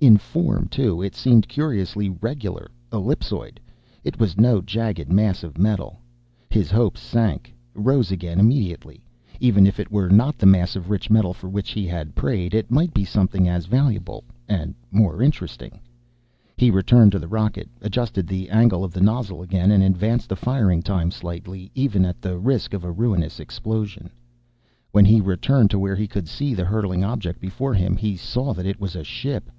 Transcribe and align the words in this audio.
In 0.00 0.16
form, 0.18 0.66
too, 0.68 1.02
it 1.02 1.14
seemed 1.14 1.48
curiously 1.48 2.08
regular, 2.08 2.70
ellipsoid. 2.92 3.58
It 4.02 4.18
was 4.18 4.36
no 4.38 4.60
jagged 4.60 5.10
mass 5.10 5.42
of 5.42 5.56
metal. 5.56 5.98
His 6.50 6.70
hopes 6.70 7.00
sank, 7.00 7.54
rose 7.74 8.10
again 8.10 8.38
immediately. 8.38 9.04
Even 9.40 9.66
if 9.66 9.78
it 9.78 9.90
were 9.90 10.10
not 10.10 10.36
the 10.38 10.46
mass 10.46 10.74
of 10.76 10.90
rich 10.90 11.10
metal 11.10 11.32
for 11.32 11.48
which 11.48 11.70
he 11.70 11.86
had 11.86 12.14
prayed, 12.14 12.52
it 12.54 12.70
might 12.70 12.92
be 12.92 13.04
something 13.04 13.48
as 13.48 13.64
valuable 13.66 14.24
and 14.48 14.74
more 14.90 15.22
interesting. 15.22 15.80
He 16.56 16.70
returned 16.70 17.12
to 17.12 17.18
the 17.18 17.28
rocket, 17.28 17.68
adjusted 17.80 18.26
the 18.26 18.50
angle 18.50 18.84
of 18.84 18.92
the 18.92 19.02
nozzle 19.02 19.42
again, 19.42 19.70
and 19.70 19.82
advanced 19.82 20.28
the 20.28 20.36
firing 20.36 20.82
time 20.82 21.10
slightly, 21.10 21.70
even 21.74 22.04
at 22.04 22.20
the 22.20 22.38
risk 22.38 22.74
of 22.74 22.84
a 22.84 22.92
ruinous 22.92 23.38
explosion. 23.40 24.10
When 24.92 25.04
he 25.04 25.20
returned 25.20 25.70
to 25.70 25.78
where 25.78 25.96
he 25.96 26.08
could 26.08 26.28
see 26.28 26.52
the 26.54 26.64
hurtling 26.66 27.04
object 27.04 27.40
before 27.40 27.74
him, 27.74 27.96
he 27.96 28.16
saw 28.16 28.52
that 28.54 28.66
it 28.66 28.80
was 28.80 28.96
a 28.96 29.04
ship. 29.04 29.50